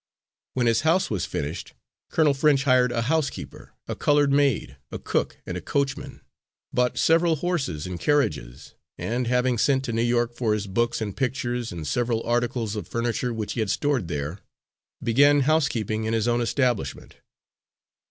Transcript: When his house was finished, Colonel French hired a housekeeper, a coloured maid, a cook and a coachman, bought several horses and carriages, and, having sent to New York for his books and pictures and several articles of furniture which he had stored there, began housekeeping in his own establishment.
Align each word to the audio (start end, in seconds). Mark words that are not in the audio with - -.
When 0.55 0.65
his 0.65 0.81
house 0.81 1.11
was 1.11 1.27
finished, 1.27 1.75
Colonel 2.09 2.33
French 2.33 2.63
hired 2.63 2.91
a 2.91 3.03
housekeeper, 3.03 3.73
a 3.87 3.95
coloured 3.95 4.31
maid, 4.31 4.77
a 4.91 4.97
cook 4.97 5.37
and 5.45 5.55
a 5.55 5.61
coachman, 5.61 6.21
bought 6.73 6.97
several 6.97 7.35
horses 7.35 7.85
and 7.85 7.99
carriages, 7.99 8.73
and, 8.97 9.27
having 9.27 9.59
sent 9.59 9.83
to 9.83 9.93
New 9.93 10.01
York 10.01 10.33
for 10.33 10.55
his 10.55 10.65
books 10.65 11.01
and 11.01 11.15
pictures 11.15 11.71
and 11.71 11.85
several 11.85 12.23
articles 12.23 12.75
of 12.75 12.87
furniture 12.87 13.31
which 13.31 13.53
he 13.53 13.59
had 13.59 13.69
stored 13.69 14.07
there, 14.07 14.39
began 15.03 15.41
housekeeping 15.41 16.05
in 16.05 16.13
his 16.15 16.27
own 16.27 16.41
establishment. 16.41 17.17